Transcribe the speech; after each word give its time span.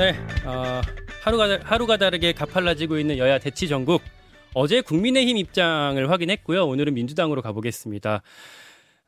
네, 0.00 0.14
어, 0.46 0.80
하루가 1.22 1.60
하루가 1.62 1.98
다르게 1.98 2.32
가팔라지고 2.32 2.98
있는 2.98 3.18
여야 3.18 3.38
대치 3.38 3.68
전국. 3.68 4.00
어제 4.54 4.80
국민의힘 4.80 5.36
입장을 5.36 6.10
확인했고요. 6.10 6.66
오늘은 6.66 6.94
민주당으로 6.94 7.42
가보겠습니다. 7.42 8.22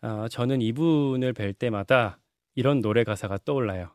어, 0.02 0.26
저는 0.30 0.60
이분을 0.60 1.32
뵐 1.32 1.54
때마다 1.54 2.18
이런 2.54 2.82
노래 2.82 3.04
가사가 3.04 3.38
떠올라요. 3.42 3.88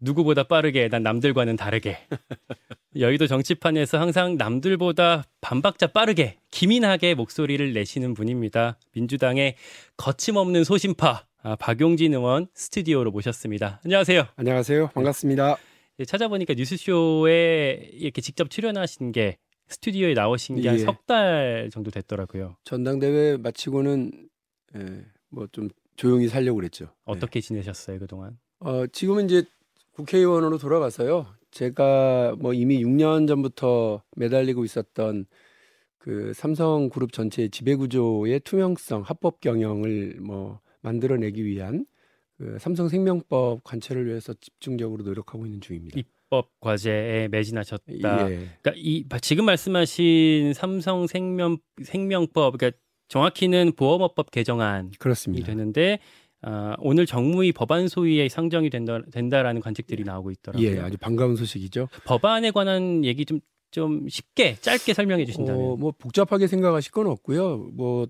누구보다 0.00 0.42
빠르게, 0.42 0.90
난 0.90 1.02
남들과는 1.02 1.56
다르게. 1.56 1.96
여의도 3.00 3.26
정치판에서 3.26 3.98
항상 3.98 4.36
남들보다 4.36 5.24
반박자 5.40 5.86
빠르게, 5.86 6.36
기민하게 6.50 7.14
목소리를 7.14 7.72
내시는 7.72 8.12
분입니다. 8.12 8.78
민주당의 8.92 9.54
거침없는 9.96 10.64
소신파, 10.64 11.24
아, 11.42 11.56
박용진 11.56 12.12
의원 12.12 12.48
스튜디오로 12.52 13.12
모셨습니다. 13.12 13.80
안녕하세요. 13.82 14.26
안녕하세요. 14.36 14.88
반갑습니다. 14.88 15.56
네, 16.02 16.04
찾아보니까 16.04 16.54
뉴스쇼에 16.54 17.90
이렇게 17.92 18.20
직접 18.20 18.50
출연하신 18.50 19.12
게 19.12 19.38
스튜디오에 19.68 20.14
나오신 20.14 20.60
게한 20.60 20.80
예. 20.80 20.82
석달 20.82 21.70
정도 21.72 21.92
됐더라고요. 21.92 22.56
전당대회 22.64 23.36
마치고는 23.36 24.10
예, 24.76 25.04
뭐좀 25.28 25.68
조용히 25.94 26.26
살려고 26.26 26.56
그랬죠. 26.56 26.88
어떻게 27.04 27.40
지내셨어요 27.40 28.00
그동안? 28.00 28.36
네. 28.64 28.68
어, 28.68 28.86
지금은 28.88 29.26
이제 29.26 29.44
국회의원으로 29.92 30.58
돌아가서요. 30.58 31.26
제가 31.52 32.34
뭐 32.36 32.52
이미 32.52 32.82
6년 32.82 33.28
전부터 33.28 34.02
매달리고 34.16 34.64
있었던 34.64 35.26
그 35.98 36.32
삼성그룹 36.34 37.12
전체의 37.12 37.50
지배구조의 37.50 38.40
투명성, 38.40 39.02
합법 39.02 39.40
경영을 39.40 40.18
뭐 40.20 40.58
만들어내기 40.80 41.44
위한 41.44 41.86
그 42.42 42.58
삼성생명법 42.58 43.62
관철을 43.62 44.06
위해서 44.06 44.34
집중적으로 44.34 45.04
노력하고 45.04 45.46
있는 45.46 45.60
중입니다. 45.60 45.96
입법 45.96 46.48
과제에 46.58 47.28
매진하셨다. 47.28 47.84
예. 47.92 47.98
그러니까 48.00 48.72
이 48.74 49.04
지금 49.20 49.44
말씀하신 49.44 50.52
삼성 50.52 51.06
생명 51.06 51.58
생명법 51.84 52.58
그러니까 52.58 52.76
정확히는 53.06 53.72
보험업법 53.76 54.32
개정안이 54.32 54.98
그렇습니다. 54.98 55.46
되는데 55.46 56.00
아, 56.40 56.74
오늘 56.80 57.06
정무위 57.06 57.52
법안 57.52 57.86
소위에 57.86 58.28
상정이 58.28 58.70
된다, 58.70 59.00
된다라는 59.12 59.60
관측들이 59.60 60.02
나오고 60.02 60.32
있더라고요. 60.32 60.68
예, 60.68 60.80
아주 60.80 60.98
반가운 60.98 61.36
소식이죠. 61.36 61.88
법안에 62.06 62.50
관한 62.50 63.04
얘기 63.04 63.24
좀 63.24 63.40
좀 63.72 64.06
쉽게 64.08 64.56
짧게 64.60 64.92
설명해 64.94 65.24
주신다면. 65.24 65.60
어, 65.60 65.76
뭐 65.76 65.92
복잡하게 65.98 66.46
생각하실 66.46 66.92
건 66.92 67.06
없고요. 67.08 67.70
뭐 67.72 68.06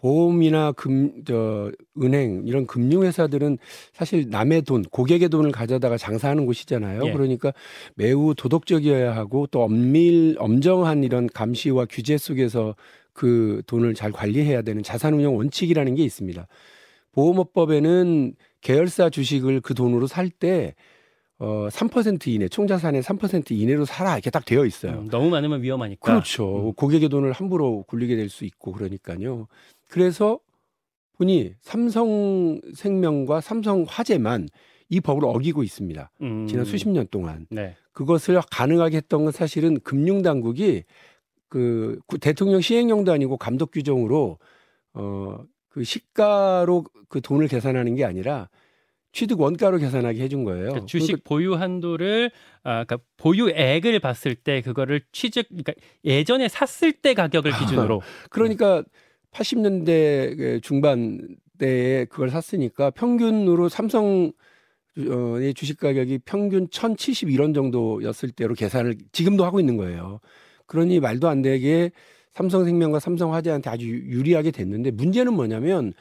보험이나 0.00 0.72
금, 0.72 1.24
저, 1.24 1.70
은행 2.02 2.42
이런 2.46 2.66
금융회사들은 2.66 3.58
사실 3.92 4.28
남의 4.30 4.62
돈, 4.62 4.82
고객의 4.82 5.28
돈을 5.28 5.52
가져다가 5.52 5.96
장사하는 5.98 6.46
곳이잖아요. 6.46 7.06
예. 7.06 7.12
그러니까 7.12 7.52
매우 7.94 8.34
도덕적이어야 8.34 9.14
하고 9.14 9.46
또 9.46 9.62
엄밀, 9.62 10.36
엄정한 10.38 11.04
이런 11.04 11.26
감시와 11.26 11.86
규제 11.90 12.16
속에서 12.16 12.74
그 13.12 13.62
돈을 13.66 13.94
잘 13.94 14.10
관리해야 14.12 14.62
되는 14.62 14.82
자산운용 14.82 15.36
원칙이라는 15.36 15.94
게 15.94 16.02
있습니다. 16.02 16.46
보험업법에는 17.12 18.34
계열사 18.62 19.10
주식을 19.10 19.60
그 19.60 19.74
돈으로 19.74 20.06
살 20.06 20.30
때 20.30 20.74
어, 21.38 21.68
3% 21.70 22.26
이내, 22.28 22.48
총자산의 22.48 23.02
3% 23.02 23.52
이내로 23.52 23.86
사라 23.86 24.12
이렇게 24.12 24.28
딱 24.30 24.44
되어 24.44 24.66
있어요. 24.66 24.98
음, 25.00 25.08
너무 25.08 25.30
많으면 25.30 25.62
위험하니까. 25.62 26.12
그렇죠. 26.12 26.68
음. 26.68 26.72
고객의 26.74 27.08
돈을 27.08 27.32
함부로 27.32 27.82
굴리게 27.88 28.14
될 28.14 28.28
수 28.28 28.44
있고 28.44 28.72
그러니까요. 28.72 29.48
그래서 29.90 30.38
보니 31.18 31.54
삼성생명과 31.60 33.40
삼성화재만 33.40 34.48
이 34.88 35.00
법을 35.00 35.24
어기고 35.24 35.62
있습니다. 35.62 36.10
음, 36.22 36.46
지난 36.46 36.64
수십 36.64 36.88
년 36.88 37.06
동안 37.10 37.46
네. 37.50 37.76
그것을 37.92 38.40
가능하게 38.50 38.98
했던 38.98 39.24
건 39.24 39.32
사실은 39.32 39.78
금융 39.80 40.22
당국이 40.22 40.84
그 41.48 41.98
구- 42.06 42.18
대통령 42.18 42.60
시행령도 42.60 43.12
아니고 43.12 43.36
감독 43.36 43.70
규정으로 43.72 44.38
어그 44.92 45.84
시가로 45.84 46.84
그 47.08 47.20
돈을 47.20 47.48
계산하는 47.48 47.94
게 47.96 48.04
아니라 48.04 48.48
취득 49.12 49.40
원가로 49.40 49.78
계산하게 49.78 50.20
해준 50.20 50.44
거예요. 50.44 50.68
그러니까 50.68 50.86
주식 50.86 51.06
그러니까 51.08 51.28
보유 51.28 51.54
한도를 51.54 52.30
아 52.62 52.84
그러니까 52.84 52.98
보유액을 53.16 53.98
봤을 54.00 54.34
때 54.36 54.60
그거를 54.62 55.02
취득 55.12 55.48
그러니까 55.48 55.72
예전에 56.04 56.48
샀을 56.48 56.92
때 56.92 57.14
가격을 57.14 57.52
기준으로 57.58 58.02
그러니까 58.30 58.84
80년대 59.32 60.62
중반대에 60.62 62.06
그걸 62.06 62.30
샀으니까 62.30 62.90
평균으로 62.90 63.68
삼성 63.68 64.32
의 64.96 65.54
주식 65.54 65.78
가격이 65.78 66.20
평균 66.24 66.66
1,071원 66.68 67.54
정도였을 67.54 68.30
때로 68.30 68.54
계산을 68.54 68.96
지금도 69.12 69.44
하고 69.44 69.60
있는 69.60 69.76
거예요. 69.76 70.20
그러니 70.66 71.00
말도 71.00 71.28
안 71.28 71.42
되게 71.42 71.90
삼성생명과 72.32 72.98
삼성화재한테 72.98 73.70
아주 73.70 73.88
유- 73.88 74.18
유리하게 74.18 74.50
됐는데 74.50 74.90
문제는 74.90 75.32
뭐냐면 75.32 75.92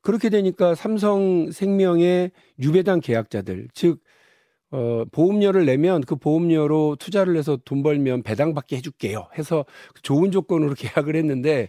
그렇게 0.00 0.30
되니까 0.30 0.74
삼성생명의 0.74 2.30
유배당 2.58 3.00
계약자들 3.00 3.68
즉 3.74 4.00
어, 4.70 5.04
보험료를 5.12 5.64
내면 5.64 6.02
그 6.02 6.16
보험료로 6.16 6.96
투자를 6.98 7.36
해서 7.36 7.58
돈 7.64 7.82
벌면 7.82 8.22
배당받게 8.22 8.76
해줄게요. 8.76 9.28
해서 9.38 9.64
좋은 10.02 10.30
조건으로 10.30 10.74
계약을 10.76 11.16
했는데 11.16 11.68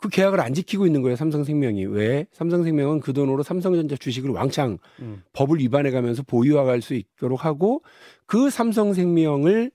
그 0.00 0.08
계약을 0.08 0.40
안 0.40 0.54
지키고 0.54 0.86
있는 0.86 1.02
거예요. 1.02 1.14
삼성생명이 1.16 1.84
왜? 1.86 2.26
삼성생명은 2.32 3.00
그 3.00 3.12
돈으로 3.12 3.42
삼성전자 3.42 3.96
주식을 3.96 4.30
왕창 4.30 4.78
음, 5.00 5.22
법을 5.34 5.58
위반해 5.58 5.90
가면서 5.90 6.22
보유할 6.22 6.80
수 6.80 6.94
있도록 6.94 7.44
하고 7.44 7.82
그 8.26 8.48
삼성생명을 8.50 9.70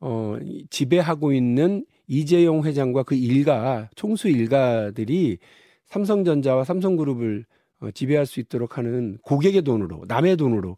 어, 0.00 0.36
이- 0.42 0.66
지배하고 0.70 1.32
있는 1.32 1.84
이재용 2.06 2.64
회장과 2.64 3.02
그 3.02 3.14
일가 3.14 3.90
총수 3.96 4.28
일가들이 4.28 5.38
삼성전자와 5.86 6.64
삼성그룹을 6.64 7.44
어, 7.80 7.90
지배할 7.90 8.24
수 8.24 8.40
있도록 8.40 8.78
하는 8.78 9.18
고객의 9.22 9.62
돈으로 9.62 10.04
남의 10.08 10.36
돈으로 10.38 10.76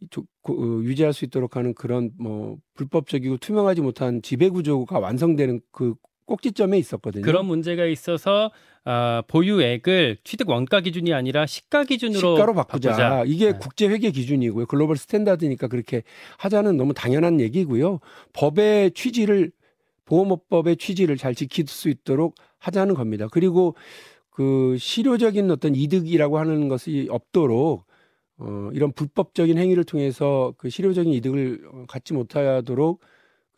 이 0.00 0.06
조- 0.10 0.24
고- 0.42 0.54
어, 0.54 0.82
유지할 0.84 1.12
수 1.12 1.24
있도록 1.24 1.56
하는 1.56 1.74
그런 1.74 2.10
뭐 2.18 2.58
불법적이고 2.74 3.38
투명하지 3.38 3.80
못한 3.80 4.22
지배 4.22 4.48
구조가 4.50 4.98
완성되는 5.00 5.60
그 5.72 5.94
꼭지점에 6.26 6.78
있었거든요. 6.78 7.22
그런 7.22 7.46
문제가 7.46 7.86
있어서 7.86 8.50
아, 8.84 9.22
보유액을 9.26 10.18
취득 10.22 10.48
원가 10.48 10.80
기준이 10.80 11.12
아니라 11.12 11.46
시가 11.46 11.84
기준으로 11.84 12.36
시가로 12.36 12.54
바꾸자. 12.54 13.24
이게 13.26 13.52
네. 13.52 13.58
국제 13.58 13.88
회계 13.88 14.10
기준이고요. 14.10 14.66
글로벌 14.66 14.96
스탠다드니까 14.96 15.66
그렇게 15.68 16.02
하자는 16.38 16.76
너무 16.76 16.94
당연한 16.94 17.40
얘기고요. 17.40 18.00
법의 18.32 18.92
취지를 18.92 19.50
보험업법의 20.04 20.76
취지를 20.76 21.16
잘 21.16 21.34
지킬 21.34 21.66
수 21.66 21.88
있도록 21.88 22.36
하자는 22.58 22.94
겁니다. 22.94 23.26
그리고 23.30 23.74
그 24.30 24.76
실효적인 24.78 25.50
어떤 25.50 25.74
이득이라고 25.74 26.38
하는 26.38 26.68
것이 26.68 27.08
없도록 27.10 27.86
어 28.38 28.70
이런 28.74 28.92
불법적인 28.92 29.56
행위를 29.56 29.82
통해서 29.84 30.54
그 30.58 30.68
실효적인 30.68 31.12
이득을 31.12 31.68
어, 31.72 31.84
갖지 31.88 32.12
못하도록 32.12 33.00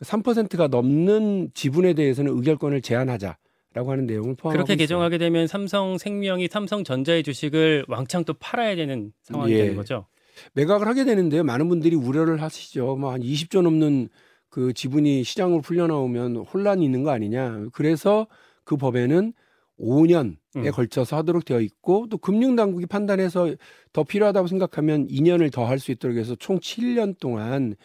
3%가 0.01 0.67
넘는 0.67 1.51
지분에 1.53 1.93
대해서는 1.93 2.35
의결권을 2.37 2.81
제한하자 2.81 3.37
라고 3.73 3.91
하는 3.91 4.05
내용을 4.07 4.35
포함하고 4.35 4.65
그렇게. 4.65 4.75
개정하게 4.75 5.17
되면 5.17 5.45
삼성 5.47 5.97
생명이 5.97 6.47
삼성전자의 6.47 7.23
주식을 7.23 7.85
왕창 7.87 8.23
또 8.25 8.33
팔아야 8.33 8.75
되는 8.75 9.11
상황이 9.23 9.51
예. 9.53 9.57
되는 9.59 9.75
거죠. 9.75 10.07
매각을 10.53 10.87
하게 10.87 11.03
되는데요. 11.05 11.43
많은 11.43 11.67
분들이 11.69 11.95
우려를 11.95 12.41
하시죠. 12.41 12.95
뭐 12.95 13.11
한 13.11 13.21
20조 13.21 13.61
넘는 13.61 14.09
그 14.49 14.73
지분이 14.73 15.23
시장으로 15.23 15.61
풀려 15.61 15.85
나오면 15.87 16.37
혼란이 16.37 16.83
있는 16.83 17.03
거 17.03 17.11
아니냐. 17.11 17.65
그래서 17.73 18.25
그 18.63 18.75
법에는 18.77 19.33
5년에 19.79 20.35
음. 20.55 20.71
걸쳐서 20.71 21.17
하도록 21.17 21.45
되어 21.45 21.59
있고 21.61 22.07
또 22.09 22.17
금융 22.17 22.55
당국이 22.55 22.85
판단해서 22.87 23.53
더 23.93 24.03
필요하다고 24.03 24.47
생각하면 24.47 25.07
2년을 25.07 25.51
더 25.51 25.65
할 25.65 25.77
수 25.79 25.91
있도록 25.91 26.17
해서 26.17 26.35
총 26.39 26.59
7년 26.59 27.19
동안 27.19 27.75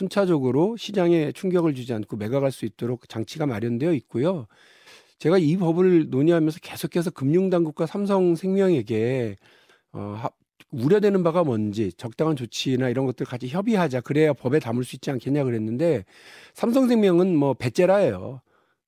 순차적으로 0.00 0.76
시장에 0.76 1.32
충격을 1.32 1.74
주지 1.74 1.94
않고 1.94 2.16
매각할 2.18 2.52
수 2.52 2.66
있도록 2.66 3.08
장치가 3.08 3.46
마련되어 3.46 3.94
있고요. 3.94 4.46
제가 5.18 5.38
이 5.38 5.56
법을 5.56 6.10
논의하면서 6.10 6.58
계속해서 6.60 7.10
금융 7.10 7.48
당국과 7.48 7.86
삼성생명에게 7.86 9.36
어, 9.92 10.00
하- 10.18 10.30
우려되는 10.72 11.22
바가 11.22 11.44
뭔지 11.44 11.92
적당한 11.94 12.36
조치나 12.36 12.90
이런 12.90 13.06
것들 13.06 13.24
같이 13.24 13.48
협의하자 13.48 14.02
그래야 14.02 14.32
법에 14.34 14.58
담을 14.58 14.84
수 14.84 14.96
있지 14.96 15.10
않겠냐 15.10 15.44
그랬는데 15.44 16.04
삼성생명은 16.54 17.34
뭐 17.36 17.54
배째라예요. 17.54 18.42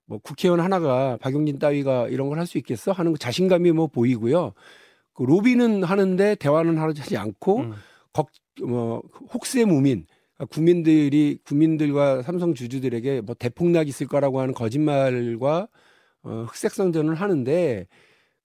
뭐 0.06 0.19
국회의원 0.19 0.61
하나가 0.61 1.16
박용진 1.19 1.58
따위가 1.58 2.08
이런 2.08 2.28
걸 2.28 2.38
할 2.38 2.46
수 2.46 2.58
있겠어 2.58 2.93
하는 2.93 3.12
거 3.12 3.19
자신감이 3.19 3.72
뭐 3.72 3.87
보이고요. 3.87 4.52
그 5.14 5.22
로비는 5.22 5.84
하는데 5.84 6.34
대화는 6.34 6.78
하지 6.78 7.16
않고 7.16 7.58
음. 7.61 7.72
걱, 8.12 8.28
뭐 8.62 9.02
혹세 9.32 9.64
무민 9.64 10.06
국민들이 10.46 11.38
국민들과 11.44 12.23
삼성 12.23 12.55
주주들에게 12.55 13.23
뭐 13.23 13.35
대폭락 13.35 13.88
있을 13.88 14.06
거라고 14.06 14.40
하는 14.40 14.55
거짓말과 14.55 15.69
어, 16.23 16.46
흑색선전을 16.49 17.14
하는데 17.14 17.87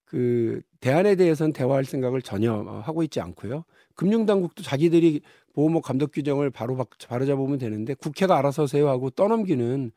그 0.04 0.60
대안에 0.80 1.16
대해서는 1.16 1.52
대화할 1.52 1.84
생각을 1.84 2.22
전혀 2.22 2.52
어, 2.52 2.82
하고 2.84 3.02
있지 3.02 3.20
않고요. 3.20 3.64
금융당국도 3.94 4.62
자기들이 4.62 5.20
보호목 5.52 5.84
감독 5.84 6.12
규정을 6.12 6.50
바로 6.50 6.76
바로 7.08 7.26
잡으면 7.26 7.58
되는데 7.58 7.94
국회가 7.94 8.38
알아서 8.38 8.66
세요 8.66 8.88
하고 8.88 9.10
떠넘기는 9.10 9.92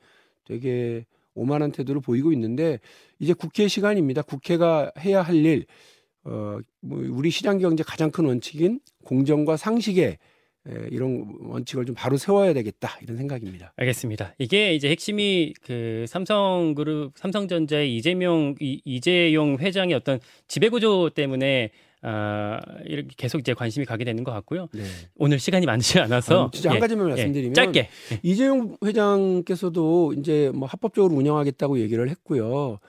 되게 0.45 1.05
오만한 1.33 1.71
태도를 1.71 2.01
보이고 2.01 2.31
있는데 2.33 2.79
이제 3.19 3.33
국회 3.33 3.67
시간입니다. 3.67 4.21
국회가 4.21 4.91
해야 4.99 5.21
할 5.21 5.35
일, 5.35 5.65
어, 6.23 6.59
뭐 6.79 6.99
우리 7.09 7.29
시장 7.29 7.57
경제 7.59 7.83
가장 7.83 8.11
큰 8.11 8.25
원칙인 8.25 8.79
공정과 9.03 9.57
상식에 9.57 10.03
에, 10.03 10.17
이런 10.91 11.37
원칙을 11.41 11.85
좀 11.85 11.95
바로 11.95 12.17
세워야 12.17 12.53
되겠다 12.53 12.97
이런 13.01 13.17
생각입니다. 13.17 13.73
알겠습니다. 13.77 14.35
이게 14.37 14.75
이제 14.75 14.89
핵심이 14.89 15.53
그 15.63 16.05
삼성그룹 16.07 17.13
삼성전자의 17.15 17.95
이재명 17.95 18.55
이, 18.59 18.81
이재용 18.83 19.57
회장의 19.57 19.95
어떤 19.95 20.19
지배구조 20.47 21.11
때문에 21.11 21.71
아, 22.03 22.59
이렇게 22.85 23.09
계속 23.17 23.39
이제 23.39 23.53
관심이 23.53 23.85
가게 23.85 24.03
되는 24.03 24.23
것 24.23 24.31
같고요. 24.31 24.67
네. 24.73 24.83
오늘 25.15 25.39
시간이 25.39 25.65
많지 25.65 25.99
않아서 25.99 26.45
아, 26.45 26.51
진짜 26.51 26.69
한 26.69 26.77
예, 26.77 26.79
가지만 26.79 27.07
예, 27.07 27.09
말씀드리면 27.11 27.51
예, 27.51 27.53
짧게 27.53 27.89
이재용 28.23 28.77
회장께서도 28.83 30.13
이제 30.13 30.51
뭐 30.53 30.67
합법적으로 30.67 31.15
운영하겠다고 31.15 31.79
얘기를 31.79 32.07
했고요. 32.09 32.79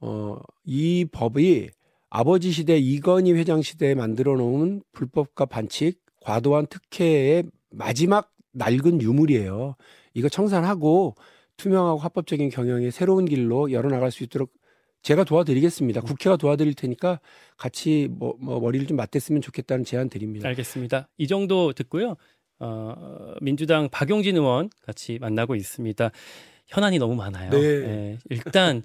어, 0.00 0.36
이 0.64 1.06
법이 1.10 1.70
아버지 2.10 2.52
시대 2.52 2.76
이건희 2.76 3.32
회장 3.32 3.62
시대에 3.62 3.94
만들어 3.94 4.36
놓은 4.36 4.82
불법과 4.92 5.46
반칙, 5.46 6.01
과도한 6.22 6.66
특혜의 6.66 7.44
마지막 7.70 8.30
낡은 8.52 9.00
유물이에요. 9.00 9.76
이거 10.14 10.28
청산하고 10.28 11.14
투명하고 11.56 11.98
합법적인 11.98 12.50
경영의 12.50 12.90
새로운 12.90 13.24
길로 13.24 13.72
열어나갈 13.72 14.10
수 14.10 14.24
있도록 14.24 14.52
제가 15.02 15.24
도와드리겠습니다. 15.24 16.00
음. 16.00 16.04
국회가 16.04 16.36
도와드릴 16.36 16.74
테니까 16.74 17.20
같이 17.56 18.08
뭐, 18.10 18.34
뭐 18.38 18.60
머리를 18.60 18.86
좀 18.86 18.96
맞댔으면 18.96 19.42
좋겠다는 19.42 19.84
제안 19.84 20.08
드립니다. 20.08 20.48
알겠습니다. 20.48 21.08
이 21.18 21.26
정도 21.26 21.72
듣고요. 21.72 22.16
어, 22.60 23.34
민주당 23.40 23.88
박용진 23.90 24.36
의원 24.36 24.70
같이 24.82 25.18
만나고 25.20 25.56
있습니다. 25.56 26.10
현안이 26.68 26.98
너무 26.98 27.16
많아요. 27.16 27.50
네. 27.50 27.58
네. 27.60 28.18
일단 28.30 28.82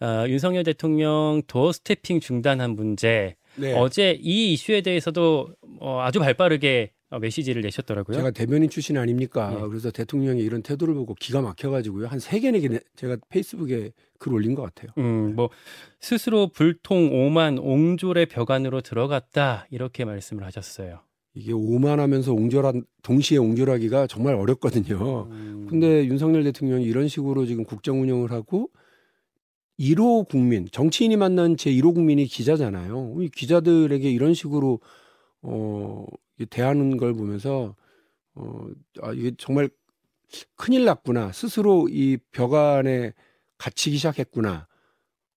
어, 0.00 0.24
윤석열 0.28 0.64
대통령 0.64 1.42
도어 1.46 1.72
스태핑 1.72 2.20
중단한 2.20 2.70
문제. 2.70 3.36
네. 3.56 3.74
어제 3.74 4.18
이 4.22 4.52
이슈에 4.52 4.80
대해서도 4.80 5.54
어, 5.80 6.00
아주 6.00 6.18
발빠르게 6.20 6.92
어, 7.10 7.18
메시지를 7.18 7.62
내셨더라고요. 7.62 8.16
제가 8.16 8.30
대변인 8.32 8.68
출신 8.68 8.96
아닙니까? 8.98 9.50
네. 9.50 9.66
그래서 9.68 9.90
대통령이 9.90 10.42
이런 10.42 10.62
태도를 10.62 10.94
보고 10.94 11.14
기가 11.14 11.40
막혀가지고요. 11.40 12.06
한 12.08 12.18
세 12.20 12.38
개, 12.40 12.50
네 12.50 12.60
개 12.60 12.68
제가 12.96 13.16
페이스북에 13.30 13.92
글 14.18 14.34
올린 14.34 14.54
것 14.54 14.62
같아요. 14.62 14.90
음, 14.98 15.34
뭐 15.34 15.48
스스로 16.00 16.48
불통 16.48 17.10
오만 17.12 17.58
옹졸의 17.58 18.26
벽안으로 18.26 18.80
들어갔다 18.82 19.66
이렇게 19.70 20.04
말씀을 20.04 20.44
하셨어요. 20.44 21.00
이게 21.34 21.52
오만하면서 21.52 22.32
옹졸한 22.34 22.84
동시에 23.02 23.38
옹졸하기가 23.38 24.06
정말 24.08 24.34
어렵거든요. 24.34 25.28
음. 25.30 25.66
근데 25.70 26.04
윤석열 26.06 26.42
대통령이 26.44 26.84
이런 26.84 27.06
식으로 27.08 27.46
지금 27.46 27.64
국정 27.64 28.02
운영을 28.02 28.32
하고 28.32 28.70
1호 29.78 30.28
국민, 30.28 30.66
정치인이 30.72 31.16
만난 31.16 31.56
제 31.56 31.70
1호 31.70 31.94
국민이 31.94 32.24
기자잖아요. 32.26 33.16
기자들에게 33.34 34.10
이런 34.10 34.34
식으로 34.34 34.80
어 35.42 36.04
대하는 36.50 36.96
걸 36.96 37.14
보면서 37.14 37.74
어, 38.34 38.66
아, 39.02 39.12
이게 39.12 39.32
정말 39.38 39.68
큰일 40.56 40.84
났구나. 40.84 41.32
스스로 41.32 41.88
이 41.90 42.18
벽 42.32 42.54
안에 42.54 43.12
갇히기 43.58 43.96
시작했구나. 43.96 44.68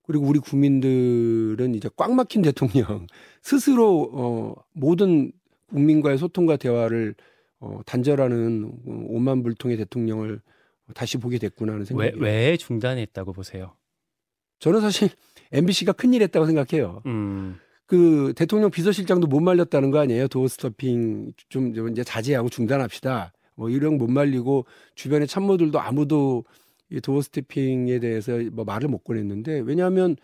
그리고 0.04 0.26
우리 0.26 0.40
국민들은 0.40 1.74
이제 1.76 1.90
꽉 1.96 2.12
막힌 2.14 2.42
대통령 2.42 3.08
스스로 3.42 4.10
어, 4.14 4.56
모든 4.74 5.32
국민과의 5.68 6.18
소통과 6.18 6.58
대화를 6.58 7.16
어, 7.60 7.80
단절하는 7.86 8.72
오만불통의 8.86 9.78
대통령을 9.78 10.42
다시 10.94 11.18
보게 11.18 11.38
됐구나 11.38 11.74
하는 11.74 11.86
생각이 11.86 12.18
왜, 12.18 12.50
왜 12.50 12.58
중단했다고 12.58 13.34
보세요? 13.34 13.76
저는 14.60 14.82
사실 14.82 15.10
MBC가 15.54 15.94
큰일 15.94 16.22
했다고 16.24 16.46
생각해요. 16.46 17.02
음. 17.06 17.58
그 17.92 18.32
대통령 18.38 18.72
비서실장도 18.72 19.28
못 19.28 19.42
말렸다는 19.42 19.92
거 19.92 20.00
아니에요? 20.00 20.30
도어 20.30 20.48
스토핑 20.48 21.34
좀 21.50 21.90
이제 21.90 22.06
자제하고 22.06 22.48
중단합시다. 22.48 23.34
뭐 23.54 23.70
이런 23.70 23.98
못 23.98 24.10
말리고 24.10 24.66
주변의 24.96 25.28
참모들도 25.28 25.78
아무도 25.78 26.46
이 26.90 27.02
도어 27.02 27.22
스태핑에 27.22 28.00
대해서 28.00 28.40
뭐 28.54 28.64
말을 28.64 28.88
못 28.88 29.00
꺼냈는데 29.00 29.60
왜냐하면 29.66 30.16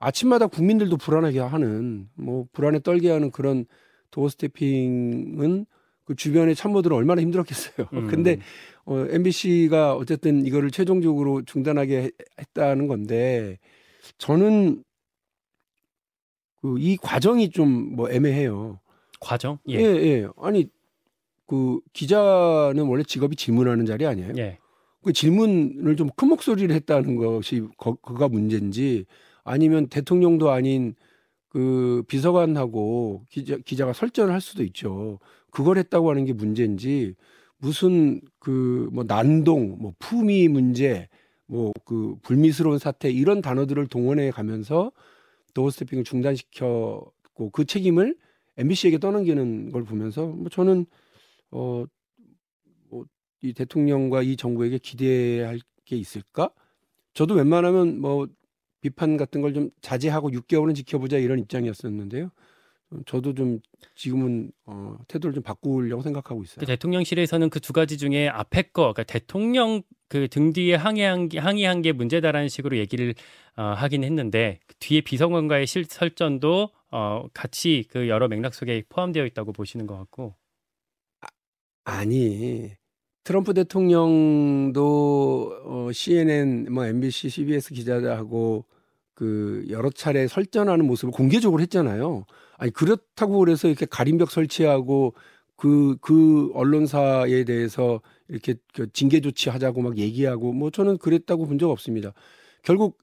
아침마다 0.00 0.48
국민들도 0.48 0.98
불안하게 0.98 1.38
하는 1.38 2.10
뭐 2.12 2.46
불안에 2.52 2.80
떨게 2.80 3.08
하는 3.08 3.30
그런 3.30 3.64
도어 4.10 4.28
스태핑은 4.28 5.64
그 6.04 6.14
주변의 6.14 6.54
참모들은 6.54 6.94
얼마나 6.94 7.22
힘들었겠어요. 7.22 7.86
음. 7.94 8.06
근데 8.06 8.38
어, 8.84 9.06
MBC가 9.08 9.94
어쨌든 9.94 10.44
이거를 10.44 10.70
최종적으로 10.70 11.40
중단하게 11.40 12.10
했다는 12.38 12.86
건데 12.86 13.58
저는 14.18 14.84
그 16.64 16.78
이 16.78 16.96
과정이 16.96 17.50
좀 17.50 17.96
뭐 17.96 18.10
애매해요. 18.10 18.80
과정? 19.20 19.58
예. 19.68 19.78
예, 19.80 19.84
예. 19.84 20.28
아니 20.38 20.68
그 21.46 21.80
기자는 21.92 22.84
원래 22.86 23.02
직업이 23.04 23.36
질문하는 23.36 23.86
자리 23.86 24.06
아니에요? 24.06 24.32
예. 24.38 24.58
그 25.02 25.12
질문을 25.12 25.96
좀 25.96 26.10
큰 26.16 26.28
목소리를 26.28 26.74
했다는 26.74 27.16
것이 27.16 27.62
거, 27.78 27.94
그가 27.96 28.28
문제인지 28.28 29.06
아니면 29.44 29.88
대통령도 29.88 30.50
아닌 30.50 30.94
그 31.50 32.02
비서관하고 32.08 33.24
기자, 33.30 33.56
기자가 33.58 33.92
설전을 33.92 34.32
할 34.32 34.40
수도 34.40 34.62
있죠. 34.64 35.18
그걸 35.50 35.78
했다고 35.78 36.10
하는 36.10 36.24
게 36.24 36.32
문제인지 36.32 37.14
무슨 37.58 38.20
그 38.40 38.88
뭐 38.92 39.04
난동, 39.06 39.78
뭐 39.80 39.94
품위 39.98 40.48
문제, 40.48 41.08
뭐 41.46 41.72
그 41.84 42.16
불미스러운 42.22 42.78
사태 42.78 43.10
이런 43.10 43.42
단어들을 43.42 43.86
동원해 43.88 44.30
가면서 44.30 44.92
도어 45.54 45.70
스태핑을 45.70 46.04
중단시켰고 46.04 47.50
그 47.52 47.64
책임을 47.64 48.16
MBC에게 48.58 48.98
떠넘기는 48.98 49.70
걸 49.72 49.84
보면서 49.84 50.26
뭐 50.26 50.48
저는 50.50 50.86
어, 51.52 51.84
뭐 52.90 53.04
이 53.42 53.52
대통령과 53.52 54.22
이 54.22 54.36
정부에게 54.36 54.78
기대할 54.78 55.60
게 55.84 55.96
있을까? 55.96 56.50
저도 57.14 57.34
웬만하면 57.34 58.00
뭐 58.00 58.26
비판 58.80 59.16
같은 59.18 59.42
걸 59.42 59.52
좀 59.54 59.70
자제하고 59.82 60.30
6개월은 60.30 60.74
지켜보자 60.74 61.18
이런 61.18 61.38
입장이었었는데요. 61.40 62.30
저도 63.06 63.34
좀 63.34 63.58
지금은 63.94 64.52
어, 64.66 64.96
태도를 65.08 65.34
좀 65.34 65.42
바꾸려고 65.42 66.02
생각하고 66.02 66.42
있어요. 66.44 66.56
그 66.60 66.66
대통령실에서는 66.66 67.50
그 67.50 67.60
두 67.60 67.72
가지 67.72 67.98
중에 67.98 68.28
앞에 68.28 68.62
거, 68.72 68.92
그러니까 68.92 69.02
대통령 69.04 69.82
그 70.08 70.28
등 70.28 70.52
뒤에 70.52 70.74
항의한 70.76 71.28
게, 71.28 71.38
항의한 71.40 71.82
게 71.82 71.92
문제다라는 71.92 72.48
식으로 72.48 72.76
얘기를 72.78 73.14
어, 73.56 73.62
하긴 73.76 74.04
했는데 74.04 74.60
그 74.66 74.74
뒤에 74.78 75.00
비서관과의 75.00 75.66
실 75.66 75.84
설전도 75.86 76.70
어, 76.92 77.26
같이 77.34 77.84
그 77.90 78.08
여러 78.08 78.28
맥락 78.28 78.54
속에 78.54 78.84
포함되어 78.88 79.24
있다고 79.26 79.52
보시는 79.52 79.86
것 79.86 79.96
같고. 79.98 80.34
아, 81.84 82.04
니 82.04 82.70
트럼프 83.24 83.54
대통령도 83.54 84.82
어, 85.64 85.92
CNN, 85.92 86.72
뭐 86.72 86.86
MBC, 86.86 87.28
CBS 87.30 87.74
기자들하고 87.74 88.64
그 89.14 89.64
여러 89.70 89.90
차례 89.90 90.26
설전하는 90.26 90.86
모습을 90.86 91.12
공개적으로 91.12 91.62
했잖아요. 91.62 92.24
아니 92.58 92.72
그렇다고 92.72 93.38
그래서 93.38 93.68
이렇게 93.68 93.86
가림벽 93.86 94.30
설치하고 94.30 95.14
그그 95.56 95.96
그 96.00 96.50
언론사에 96.54 97.44
대해서 97.44 98.00
이렇게 98.28 98.54
그 98.74 98.88
징계 98.92 99.20
조치하자고 99.20 99.82
막 99.82 99.98
얘기하고 99.98 100.52
뭐 100.52 100.70
저는 100.70 100.98
그랬다고 100.98 101.46
본 101.46 101.58
적 101.58 101.70
없습니다. 101.70 102.12
결국 102.62 102.98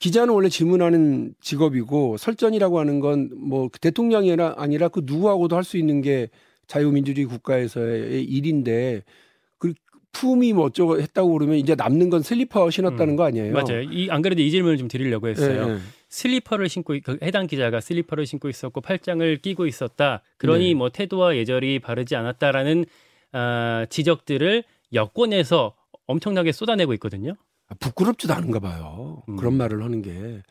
기자는 0.00 0.34
원래 0.34 0.48
질문하는 0.48 1.34
직업이고 1.40 2.16
설전이라고 2.18 2.78
하는 2.80 3.00
건 3.00 3.30
뭐 3.36 3.68
대통령이 3.80 4.32
아니라 4.56 4.88
그 4.88 5.02
누구하고도 5.04 5.56
할 5.56 5.64
수 5.64 5.76
있는 5.78 6.00
게 6.02 6.28
자유민주주의 6.66 7.26
국가에서의 7.26 8.24
일인데 8.24 9.02
품이 10.12 10.52
뭐 10.52 10.66
어쩌고 10.66 11.00
했다고 11.00 11.32
그러면 11.32 11.56
이제 11.56 11.74
남는 11.74 12.10
건 12.10 12.22
슬리퍼 12.22 12.70
신었다는 12.70 13.14
음, 13.14 13.16
거 13.16 13.24
아니에요? 13.24 13.52
맞아요. 13.52 13.82
이 13.82 14.08
안 14.10 14.22
그래도 14.22 14.42
이 14.42 14.50
질문을 14.50 14.76
좀 14.76 14.88
드리려고 14.88 15.28
했어요. 15.28 15.66
네, 15.66 15.72
네. 15.74 15.80
슬리퍼를 16.08 16.68
신고 16.68 16.94
그 17.02 17.18
해당 17.22 17.46
기자가 17.46 17.80
슬리퍼를 17.80 18.26
신고 18.26 18.48
있었고 18.50 18.82
팔짱을 18.82 19.38
끼고 19.38 19.66
있었다. 19.66 20.22
그러니 20.36 20.68
네. 20.68 20.74
뭐 20.74 20.90
태도와 20.90 21.36
예절이 21.36 21.78
바르지 21.78 22.14
않았다라는 22.16 22.84
아, 23.32 23.86
지적들을 23.88 24.64
여권에서 24.92 25.74
엄청나게 26.06 26.52
쏟아내고 26.52 26.92
있거든요. 26.94 27.34
아, 27.68 27.74
부끄럽지도 27.80 28.34
않은가 28.34 28.60
봐요. 28.60 29.22
음. 29.30 29.36
그런 29.36 29.54
말을 29.54 29.82
하는 29.82 30.02
게 30.02 30.42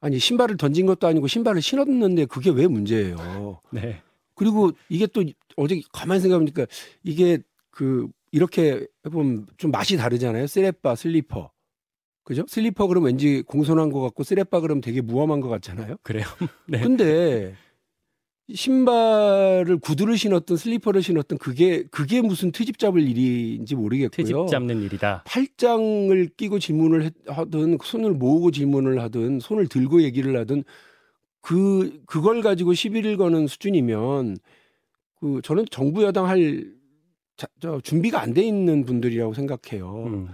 아니 0.00 0.20
신발을 0.20 0.56
던진 0.56 0.86
것도 0.86 1.08
아니고 1.08 1.26
신발을 1.26 1.60
신었는데 1.60 2.26
그게 2.26 2.50
왜 2.50 2.68
문제예요? 2.68 3.60
네. 3.72 4.00
그리고 4.36 4.70
이게 4.88 5.06
또 5.08 5.24
어제 5.56 5.80
가만히 5.92 6.20
생각해보니까 6.20 6.66
이게 7.02 7.38
그 7.70 8.06
이렇게 8.32 8.86
해보면 9.06 9.46
좀 9.56 9.70
맛이 9.70 9.96
다르잖아요. 9.96 10.46
쓰레빠, 10.46 10.94
슬리퍼. 10.94 11.50
그죠? 12.24 12.44
슬리퍼 12.48 12.88
그럼 12.88 13.04
왠지 13.04 13.42
공손한 13.42 13.90
것 13.90 14.00
같고 14.00 14.24
쓰레빠 14.24 14.60
그럼 14.60 14.80
되게 14.80 15.00
무엄한 15.00 15.40
것 15.40 15.48
같잖아요. 15.48 15.96
그래요? 16.02 16.24
네. 16.66 16.80
근데 16.80 17.54
신발을 18.52 19.78
구두를 19.78 20.16
신었던 20.16 20.56
슬리퍼를 20.56 21.02
신었던 21.02 21.38
그게 21.38 21.84
그게 21.90 22.20
무슨 22.20 22.52
트집 22.52 22.78
잡을 22.78 23.00
일인지 23.00 23.74
모르겠고요. 23.74 24.24
트집 24.24 24.48
잡는 24.50 24.82
일이다. 24.82 25.22
팔짱을 25.24 26.30
끼고 26.36 26.58
질문을 26.58 27.10
하든 27.26 27.78
손을 27.82 28.12
모으고 28.12 28.50
질문을 28.50 29.00
하든 29.02 29.40
손을 29.40 29.68
들고 29.68 30.02
얘기를 30.02 30.36
하든 30.40 30.64
그 31.40 32.00
그걸 32.06 32.42
가지고 32.42 32.74
시비를 32.74 33.16
거는 33.16 33.46
수준이면 33.46 34.36
그 35.20 35.40
저는 35.42 35.66
정부 35.70 36.02
여당 36.02 36.26
할 36.28 36.72
자, 37.36 37.46
저 37.60 37.80
준비가 37.80 38.20
안 38.20 38.32
돼 38.34 38.42
있는 38.42 38.84
분들이라고 38.84 39.34
생각해요. 39.34 40.04
음. 40.06 40.28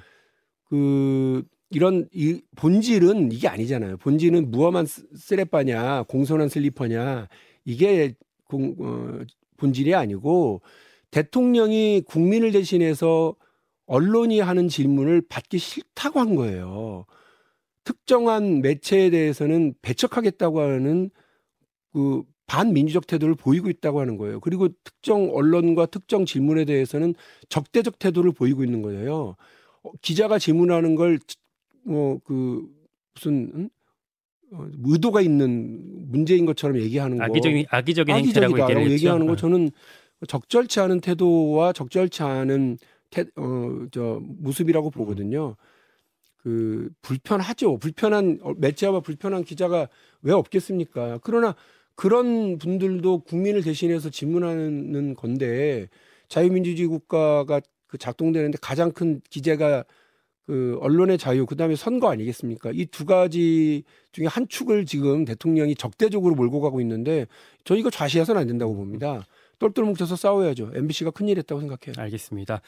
그 0.69 1.43
이런 1.71 2.09
이 2.13 2.41
본질은 2.57 3.33
이게 3.33 3.49
아니잖아요. 3.49 3.97
본질은 3.99 4.51
무엄한 4.51 4.87
쓰레빠냐 4.87 6.05
공손한 6.05 6.49
슬리퍼냐 6.49 7.29
이게 7.65 8.15
공, 8.45 8.77
어, 8.79 9.21
본질이 9.57 9.95
아니고 9.95 10.63
대통령이 11.11 12.03
국민을 12.07 12.53
대신해서 12.53 13.35
언론이 13.87 14.41
하는 14.41 14.69
질문을 14.69 15.23
받기 15.29 15.59
싫다고 15.59 16.21
한 16.21 16.35
거예요. 16.35 17.07
특정한 17.85 18.63
매체에 18.63 19.11
대해서는 19.11 19.75
배척하겠다고 19.83 20.61
하는 20.61 21.11
그 21.93 22.23
반민주적 22.53 23.07
태도를 23.07 23.35
보이고 23.35 23.71
있다고 23.71 24.01
하는 24.01 24.19
거예요. 24.19 24.41
그리고 24.41 24.69
특정 24.85 25.35
언론과 25.35 25.87
특정 25.87 26.27
질문에 26.27 26.65
대해서는 26.67 27.15
적대적 27.49 27.99
태도를 27.99 28.33
보이고 28.33 28.63
있는 28.63 28.83
거예요. 28.83 29.37
어, 29.83 29.91
기자가 30.03 30.39
질문하는 30.39 30.95
걸 30.95 31.19
뭐 31.85 32.21
그 32.25 32.69
무슨 33.15 33.53
응? 33.55 33.71
어, 34.53 34.67
의도가 34.85 35.21
있는 35.21 36.11
문제인 36.11 36.47
것처럼 36.47 36.79
얘기하는 36.79 37.19
거 37.19 37.25
악의적인 37.25 37.67
악의적인 37.71 38.15
행태라고 38.15 38.91
얘기하는 38.91 39.27
거 39.27 39.33
어. 39.33 39.37
저는 39.37 39.71
적절치 40.29 40.81
않은 40.81 41.01
태도와 41.01 41.73
적절치 41.73 42.23
않은 42.23 42.79
태, 43.11 43.25
어, 43.37 43.87
저 43.91 44.21
모습이라고 44.23 44.91
보거든요. 44.91 45.57
그 46.37 46.91
불편하죠. 47.03 47.79
불편한 47.79 48.39
어, 48.43 48.53
매체와 48.57 49.01
불편한 49.01 49.45
기자가 49.45 49.89
왜 50.23 50.33
없겠습니까? 50.33 51.19
그러나 51.23 51.55
그런 51.95 52.59
분들도 52.59 53.21
국민을 53.21 53.63
대신해서 53.63 54.11
질문하는 54.11 55.15
건데 55.15 55.89
자유민주주의 56.29 56.89
국가가 56.89 57.61
그 57.87 57.99
작동되는데 57.99 58.59
가장 58.61 58.91
큰 58.93 59.21
기재가 59.31 59.85
그 60.47 60.77
언론의 60.81 61.19
자유 61.19 61.47
그다음에 61.47 61.77
선거 61.77 62.11
아니겠습니까? 62.11 62.71
이 62.75 62.87
두 62.87 63.05
가지 63.05 63.85
중에 64.11 64.27
한 64.27 64.49
축을 64.49 64.87
지금 64.87 65.25
대통령이 65.25 65.75
적대적으로 65.77 66.35
몰고 66.35 66.61
가고 66.61 66.81
있는데 66.81 67.27
저 67.65 67.77
이거 67.77 67.91
좌시해서는 67.91 68.41
안 68.41 68.47
된다고 68.49 68.75
봅니다. 68.75 69.25
똘똘 69.61 69.85
뭉쳐서 69.85 70.17
싸워야죠. 70.17 70.73
MBC가 70.75 71.13
큰일 71.13 71.39
했다고 71.39 71.61
생각해요. 71.61 71.95
알겠습니다. 71.97 72.61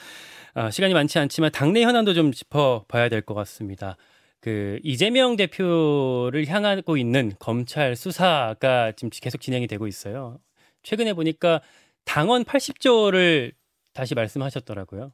아, 0.55 0.71
시간이 0.71 0.95
많지 0.95 1.19
않지만 1.19 1.51
당내 1.51 1.83
현안도 1.83 2.15
좀 2.15 2.31
짚어봐야 2.31 3.09
될 3.09 3.23
것 3.23 3.35
같습니다. 3.35 3.97
그 4.45 4.79
이재명 4.83 5.37
대표를 5.37 6.47
향하고 6.47 6.99
있는 6.99 7.33
검찰 7.39 7.97
수사가 7.97 8.93
지금 8.93 9.09
계속 9.09 9.41
진행이 9.41 9.67
되고 9.67 9.87
있어요. 9.87 10.39
최근에 10.83 11.15
보니까 11.15 11.63
당원 12.05 12.45
80조를 12.45 13.55
다시 13.95 14.15
말씀하셨더라고요. 14.15 15.13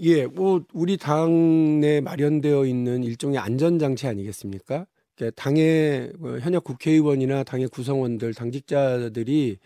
예, 0.00 0.26
뭐 0.26 0.64
우리 0.72 0.96
당내 0.96 2.00
마련되어 2.00 2.66
있는 2.66 3.04
일종의 3.04 3.38
안전 3.38 3.78
장치 3.78 4.08
아니겠습니까? 4.08 4.88
그러니까 5.14 5.40
당의 5.40 6.12
뭐 6.18 6.40
현역 6.40 6.64
국회의원이나 6.64 7.44
당의 7.44 7.68
구성원들, 7.68 8.34
당직자들이 8.34 9.58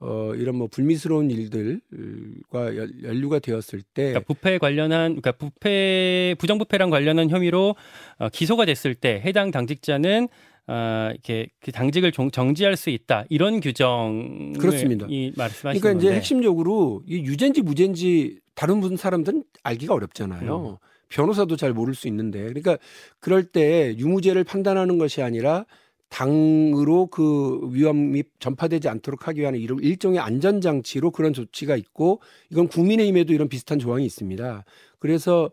어, 0.00 0.32
이런 0.34 0.56
뭐 0.56 0.68
불미스러운 0.68 1.30
일들과 1.30 2.76
연루가 3.02 3.40
되었을 3.40 3.82
때 3.82 4.12
그러니까 4.12 4.20
부패 4.20 4.58
관련한 4.58 5.20
그러니까 5.20 5.32
부패 5.32 6.36
부정부패랑 6.38 6.90
관련한 6.90 7.30
혐의로 7.30 7.74
어, 8.18 8.28
기소가 8.28 8.64
됐을 8.64 8.94
때 8.94 9.20
해당 9.24 9.50
당직자는 9.50 10.28
어, 10.68 11.08
이렇게 11.10 11.48
그 11.60 11.72
당직을 11.72 12.12
정, 12.12 12.30
정지할 12.30 12.76
수 12.76 12.90
있다 12.90 13.24
이런 13.28 13.60
규정 13.60 14.52
그렇습니다. 14.52 15.06
이 15.08 15.32
말씀하신 15.36 15.80
그러니까 15.80 16.00
이제 16.00 16.14
핵심적으로 16.14 17.02
이 17.06 17.16
유죄인지 17.16 17.62
무죄인지 17.62 18.38
다른 18.54 18.80
분 18.80 18.96
사람들은 18.96 19.44
알기가 19.64 19.94
어렵잖아요. 19.94 20.70
음. 20.70 20.76
변호사도 21.08 21.56
잘 21.56 21.72
모를 21.72 21.94
수 21.94 22.06
있는데 22.06 22.40
그러니까 22.40 22.78
그럴 23.18 23.44
때 23.44 23.96
유무죄를 23.96 24.44
판단하는 24.44 24.98
것이 24.98 25.22
아니라 25.22 25.64
당으로 26.08 27.06
그 27.06 27.60
위험이 27.72 28.22
전파되지 28.38 28.88
않도록 28.88 29.28
하기 29.28 29.40
위한 29.40 29.54
이런 29.54 29.78
일종의 29.80 30.20
안전장치로 30.20 31.10
그런 31.10 31.32
조치가 31.32 31.76
있고 31.76 32.20
이건 32.50 32.68
국민의힘에도 32.68 33.32
이런 33.32 33.48
비슷한 33.48 33.78
조항이 33.78 34.06
있습니다. 34.06 34.64
그래서 34.98 35.50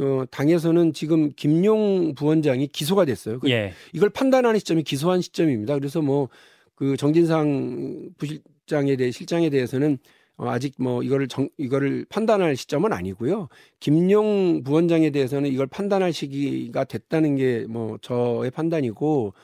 어, 0.00 0.24
당에서는 0.30 0.92
지금 0.92 1.30
김용 1.36 2.14
부원장이 2.14 2.66
기소가 2.68 3.04
됐어요. 3.04 3.38
그 3.38 3.48
예. 3.50 3.72
이걸 3.92 4.10
판단하는 4.10 4.58
시점이 4.58 4.82
기소한 4.82 5.20
시점입니다. 5.20 5.74
그래서 5.74 6.02
뭐 6.02 6.28
그 6.74 6.96
정진상 6.96 8.10
부실장에 8.18 8.96
대해 8.96 9.10
실장에 9.10 9.50
대해서는 9.50 9.98
어, 10.36 10.48
아직 10.48 10.74
뭐 10.78 11.02
이거를 11.02 11.28
정, 11.28 11.48
이거를 11.58 12.06
판단할 12.08 12.56
시점은 12.56 12.92
아니고요. 12.92 13.48
김용 13.78 14.64
부원장에 14.64 15.10
대해서는 15.10 15.50
이걸 15.52 15.66
판단할 15.68 16.12
시기가 16.12 16.84
됐다는 16.84 17.36
게 17.36 17.66
뭐 17.68 17.98
저의 18.02 18.50
판단이고 18.50 19.34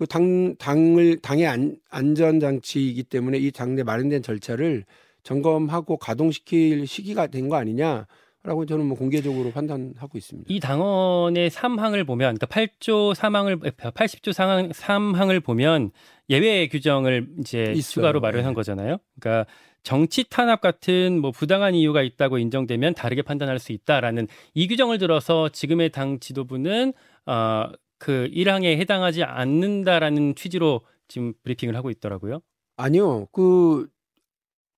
그 0.00 0.06
당, 0.06 0.56
당을, 0.56 1.18
당의 1.18 1.46
안, 1.46 1.76
안전장치이기 1.90 3.02
때문에 3.02 3.36
이 3.36 3.50
당내 3.50 3.82
마련된 3.82 4.22
절차를 4.22 4.86
점검하고 5.24 5.98
가동시킬 5.98 6.86
시기가 6.86 7.26
된 7.26 7.50
거 7.50 7.56
아니냐. 7.56 8.06
라고 8.42 8.64
저는 8.64 8.86
뭐 8.86 8.96
공개적으로 8.96 9.50
판단하고 9.50 10.16
있습니다. 10.16 10.46
이 10.48 10.58
당원의 10.58 11.50
3항을 11.50 12.06
보면 12.06 12.38
그러니까 12.38 12.46
8조 12.46 13.14
3항을 13.14 13.60
80조 13.76 14.32
3항, 14.32 14.72
3항을 14.72 15.44
보면 15.44 15.90
예외 16.30 16.66
규정을 16.68 17.28
이제 17.40 17.64
있어요. 17.76 17.82
추가로 17.82 18.20
마련한 18.20 18.52
네. 18.52 18.54
거잖아요. 18.54 18.96
그러니까 19.20 19.44
정치 19.82 20.24
탄압 20.30 20.62
같은 20.62 21.20
뭐 21.20 21.30
부당한 21.32 21.74
이유가 21.74 22.00
있다고 22.00 22.38
인정되면 22.38 22.94
다르게 22.94 23.20
판단할 23.20 23.58
수 23.58 23.72
있다라는 23.72 24.28
이 24.54 24.66
규정을 24.66 24.96
들어서 24.96 25.50
지금의 25.50 25.90
당 25.90 26.18
지도부는 26.18 26.94
어 27.26 27.66
그 28.00 28.28
1항에 28.32 28.78
해당하지 28.78 29.22
않는다라는 29.22 30.34
취지로 30.34 30.80
지금 31.06 31.34
브리핑을 31.44 31.76
하고 31.76 31.90
있더라고요. 31.90 32.40
아니요. 32.76 33.26
그 33.30 33.88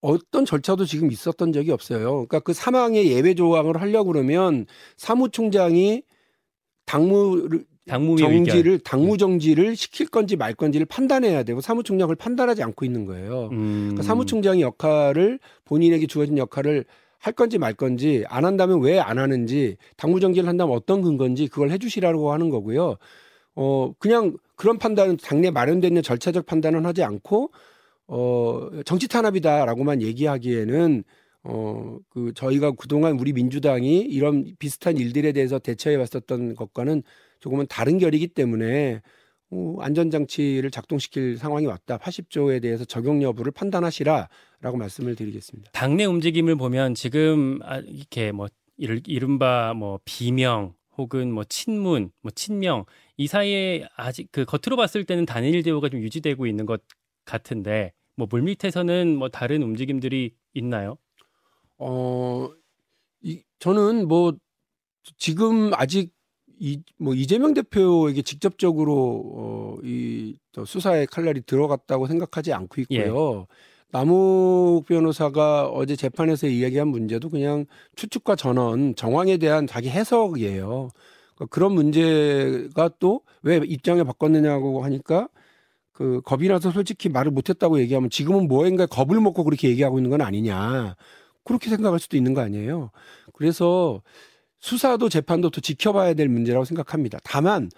어떤 0.01 0.45
절차도 0.45 0.85
지금 0.85 1.11
있었던 1.11 1.53
적이 1.53 1.71
없어요. 1.71 2.11
그러니까 2.11 2.41
그 2.41 2.53
사망의 2.53 3.07
예외 3.07 3.35
조항을 3.35 3.81
하려고 3.81 4.13
그러면 4.13 4.67
사무총장이 4.97 6.03
당무를 6.85 7.65
당무 7.87 8.17
정지를 8.17 8.81
당무 8.81 9.13
네. 9.13 9.17
정지를 9.19 9.77
시킬 9.77 10.09
건지 10.09 10.37
말 10.37 10.55
건지를 10.55 10.85
판단해야 10.87 11.45
되고 11.45 11.61
사무총장을 11.61 12.15
판단하지 12.17 12.63
않고 12.65 12.85
있는 12.85 13.07
거예요. 13.07 13.51
음. 13.53 13.91
그러니까 13.91 14.03
사무총장의 14.03 14.63
역할을 14.63 15.39
본인에게 15.65 16.09
주어진 16.09 16.39
역할을 16.39 16.85
할 17.23 17.33
건지 17.33 17.59
말 17.59 17.75
건지 17.75 18.25
안 18.29 18.45
한다면 18.45 18.81
왜 18.83 18.99
안 18.99 19.19
하는지 19.19 19.77
당무 19.97 20.21
정지를 20.21 20.49
한다면 20.49 20.75
어떤 20.77 21.03
근거인지 21.03 21.49
그걸 21.49 21.71
해주시라고 21.71 22.33
하는 22.33 22.51
거고요. 22.51 22.97
어 23.57 23.93
그냥 23.99 24.37
그런 24.57 24.79
판단은 24.79 25.19
당내 25.19 25.51
마련된 25.51 26.03
절차적 26.03 26.47
판단은 26.47 26.87
하지 26.87 27.03
않고 27.05 27.51
어 28.09 28.71
정치 28.85 29.09
탄압이다라고만 29.09 30.03
얘기하기에는 30.03 31.05
어 31.45 31.99
그 32.11 32.33
저희가 32.35 32.73
그동안 32.73 33.19
우리 33.19 33.33
민주당이 33.33 34.01
이런 34.01 34.55
비슷한 34.59 34.97
일들에 34.97 35.33
대해서 35.33 35.59
대처해 35.59 35.97
왔었던 35.97 36.55
것과는 36.57 37.03
조금은 37.41 37.67
다른 37.69 37.99
결이기 37.99 38.29
때문에 38.29 38.97
어, 38.97 39.01
안전장치를 39.81 40.71
작동시킬 40.71 41.37
상황이 41.37 41.67
왔다. 41.67 41.99
80조에 41.99 42.63
대해서 42.63 42.85
적용 42.85 43.23
여부를 43.23 43.53
판단하시라라고 43.53 44.77
말씀을 44.79 45.15
드리겠습니다. 45.15 45.71
당내 45.73 46.05
움직임을 46.05 46.57
보면 46.57 46.95
지금 46.95 47.59
아, 47.63 47.79
이렇게 47.79 48.33
뭐 48.33 48.49
이른바 48.77 49.75
뭐 49.75 50.01
비명 50.05 50.75
혹은 50.97 51.33
뭐 51.33 51.45
친문, 51.45 52.11
뭐 52.21 52.31
친명 52.35 52.85
이 53.17 53.27
사이에 53.27 53.87
아직 53.97 54.29
그 54.33 54.45
겉으로 54.45 54.77
봤을 54.77 55.05
때는 55.05 55.27
단일 55.27 55.63
대우가 55.63 55.89
좀 55.89 56.01
유지되고 56.01 56.47
있는 56.47 56.67
것 56.67 56.83
같은데 57.25 57.93
뭐 58.17 58.27
물밑에서는 58.31 59.17
뭐 59.17 59.29
다른 59.29 59.63
움직임들이 59.63 60.35
있나요? 60.55 60.99
어, 61.79 62.49
이, 63.23 63.43
저는 63.59 64.09
뭐 64.09 64.35
지금 65.17 65.73
아직 65.75 66.13
이 66.61 66.83
뭐 66.99 67.15
이재명 67.15 67.55
대표에게 67.55 68.23
직접적으로 68.23 69.77
어 69.79 69.83
이 69.85 70.37
수사의 70.67 71.07
칼날이 71.07 71.41
들어갔다고 71.43 72.07
생각하지 72.07 72.53
않고 72.53 72.81
있고요. 72.83 73.47
예. 73.51 73.55
남욱 73.91 74.85
변호사가 74.87 75.69
어제 75.69 75.97
재판에서 75.97 76.47
이야기한 76.47 76.89
문제도 76.89 77.29
그냥 77.29 77.67
추측과 77.97 78.37
전원, 78.37 78.95
정황에 78.97 79.37
대한 79.39 79.67
자기 79.67 79.89
해석이에요. 79.91 80.89
그러니까 81.35 81.47
그런 81.51 81.73
문제가 81.75 82.89
또 82.99 83.23
왜 83.43 83.57
입장을 83.65 84.03
바꿨느냐고 84.05 84.85
하니까 84.85 85.29
그 85.93 86.21
겁이 86.25 86.49
나서 86.49 86.71
솔직히 86.71 87.09
말을 87.09 87.33
못했다고 87.33 87.81
얘기하면 87.81 88.09
지금은 88.11 88.49
뭐인가 88.49 88.87
겁을 88.87 89.21
먹고 89.21 89.45
그렇게 89.45 89.69
얘기하고 89.69 89.99
있는 89.99 90.11
건 90.11 90.21
아니냐 90.23 90.97
그렇게 91.45 91.71
생각할 91.71 91.99
수도 91.99 92.17
있는 92.17 92.35
거 92.35 92.41
아니에요. 92.43 92.91
그래서 93.35 94.03
수사도 94.63 95.09
재판도 95.09 95.51
더 95.51 95.61
지켜봐야 95.61 96.15
될 96.15 96.29
문제라고 96.29 96.65
생각합니다. 96.65 97.19
다만 97.25 97.69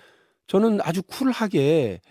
저는 0.46 0.80
아주 0.82 1.02
쿨하게 1.02 2.02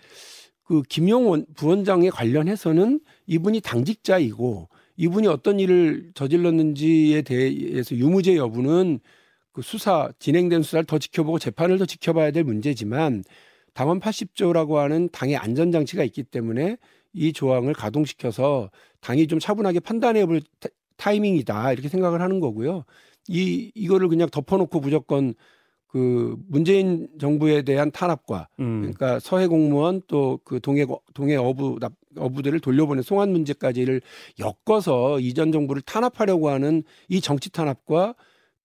그 0.64 0.82
김용원 0.82 1.46
부원장에 1.54 2.10
관련해서는 2.10 3.00
이분이 3.26 3.60
당직자이고 3.60 4.68
이분이 4.96 5.28
어떤 5.28 5.60
일을 5.60 6.10
저질렀는지에 6.14 7.22
대해서 7.22 7.94
유무죄 7.94 8.36
여부는 8.36 8.98
그 9.52 9.62
수사 9.62 10.10
진행된 10.18 10.62
수사를 10.62 10.84
더 10.86 10.98
지켜보고 10.98 11.38
재판을 11.38 11.78
더 11.78 11.86
지켜봐야 11.86 12.32
될 12.32 12.42
문제지만 12.42 13.22
당원 13.74 14.00
80조라고 14.00 14.74
하는 14.74 15.08
당의 15.12 15.36
안전 15.36 15.70
장치가 15.70 16.02
있기 16.02 16.24
때문에 16.24 16.78
이 17.12 17.32
조항을 17.32 17.74
가동시켜서 17.74 18.70
당이 19.00 19.28
좀 19.28 19.38
차분하게 19.38 19.80
판단해 19.80 20.26
볼 20.26 20.40
타이밍이다 20.96 21.72
이렇게 21.72 21.88
생각을 21.88 22.20
하는 22.20 22.40
거고요. 22.40 22.84
이 23.28 23.70
이거를 23.74 24.08
그냥 24.08 24.28
덮어놓고 24.30 24.80
무조건 24.80 25.34
그 25.88 26.36
문재인 26.48 27.08
정부에 27.20 27.62
대한 27.62 27.90
탄압과 27.92 28.48
음. 28.58 28.80
그러니까 28.80 29.20
서해 29.20 29.46
공무원 29.46 30.02
또 30.08 30.40
그 30.44 30.60
동해 30.60 30.84
동해 31.14 31.36
어부 31.36 31.78
납- 31.80 31.92
어부들을 32.16 32.58
돌려보낸 32.60 33.02
송환 33.02 33.30
문제까지를 33.30 34.00
엮어서 34.40 35.20
이전 35.20 35.52
정부를 35.52 35.82
탄압하려고 35.82 36.48
하는 36.50 36.82
이 37.08 37.20
정치 37.20 37.50
탄압과 37.50 38.14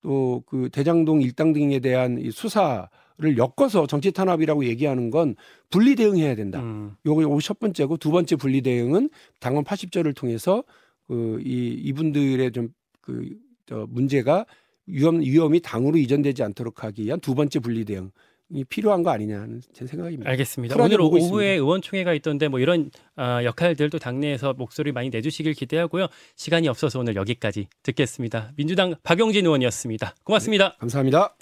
또 0.01 0.43
그 0.47 0.69
대장동 0.71 1.21
일당 1.21 1.53
등에 1.53 1.79
대한 1.79 2.17
이 2.19 2.31
수사 2.31 2.89
를 3.21 3.37
엮어서 3.37 3.85
정치 3.85 4.13
탄압이라고 4.13 4.63
얘기하는 4.63 5.09
건 5.09 5.35
분리 5.69 5.95
대응해야 5.95 6.35
된다. 6.35 6.61
음. 6.61 6.95
요거 7.05 7.21
요거 7.21 7.41
첫 7.41 7.59
번째고 7.59 7.97
두 7.97 8.11
번째 8.11 8.37
분리 8.37 8.61
대응은 8.61 9.09
당원 9.41 9.65
80조를 9.65 10.15
통해서 10.15 10.63
그이 11.09 11.73
이분들의 11.83 12.49
좀그 12.53 13.29
저 13.69 13.85
문제가 13.87 14.47
위험 14.87 15.21
위험이 15.21 15.59
당으로 15.59 15.97
이전되지 15.97 16.41
않도록 16.41 16.83
하기 16.83 17.03
위한 17.03 17.19
두 17.19 17.35
번째 17.35 17.59
분리 17.59 17.85
대응 17.85 18.09
이 18.51 18.63
필요한 18.63 19.03
거 19.03 19.11
아니냐는 19.11 19.61
제 19.73 19.85
생각입니다. 19.85 20.27
알겠습니다. 20.27 20.75
오늘 20.81 20.99
오후에 20.99 21.49
의원총회가 21.49 22.13
있던데 22.15 22.47
뭐 22.47 22.59
이런 22.59 22.89
아, 23.15 23.43
역할들도 23.43 23.99
당내에서 23.99 24.53
목소리 24.53 24.91
많이 24.91 25.11
내주시길 25.11 25.53
기대하고요. 25.53 26.07
시간이 26.35 26.67
없어서 26.67 26.99
오늘 26.99 27.15
여기까지 27.15 27.67
듣겠습니다. 27.83 28.53
민주당 28.55 28.95
박용진 29.03 29.45
의원이었습니다. 29.45 30.15
고맙습니다. 30.23 30.75
감사합니다. 30.79 31.35